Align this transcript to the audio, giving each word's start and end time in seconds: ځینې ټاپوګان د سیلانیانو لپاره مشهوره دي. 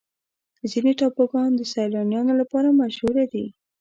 ځینې 0.71 0.91
ټاپوګان 0.99 1.51
د 1.55 1.61
سیلانیانو 1.73 2.33
لپاره 2.41 2.75
مشهوره 2.81 3.25
دي. 3.33 3.45